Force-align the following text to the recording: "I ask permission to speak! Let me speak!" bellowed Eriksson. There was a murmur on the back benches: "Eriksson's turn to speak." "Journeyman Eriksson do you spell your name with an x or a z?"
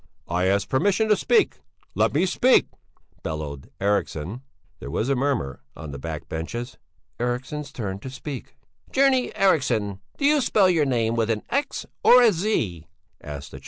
"I 0.27 0.45
ask 0.47 0.67
permission 0.67 1.09
to 1.09 1.15
speak! 1.15 1.59
Let 1.93 2.11
me 2.11 2.25
speak!" 2.25 2.65
bellowed 3.21 3.69
Eriksson. 3.79 4.41
There 4.79 4.89
was 4.89 5.09
a 5.09 5.15
murmur 5.15 5.61
on 5.75 5.91
the 5.91 5.99
back 5.99 6.27
benches: 6.27 6.79
"Eriksson's 7.19 7.71
turn 7.71 7.99
to 7.99 8.09
speak." 8.09 8.55
"Journeyman 8.91 9.31
Eriksson 9.35 9.99
do 10.17 10.25
you 10.25 10.41
spell 10.41 10.71
your 10.71 10.85
name 10.85 11.15
with 11.15 11.29
an 11.29 11.43
x 11.51 11.85
or 12.03 12.23
a 12.23 12.33
z?" 12.33 12.87